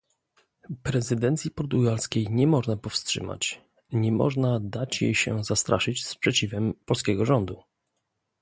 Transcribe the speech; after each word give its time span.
Prezydencji 0.83 1.51
portugalskiej 1.51 2.27
nie 2.31 2.47
można 2.47 2.77
powstrzymać, 2.77 3.61
nie 3.93 4.11
można 4.11 4.59
dać 4.59 5.01
jej 5.01 5.15
się 5.15 5.43
zastraszyć 5.43 6.05
sprzeciwem 6.05 6.73
polskiego 6.85 7.25
rządu 7.25 7.63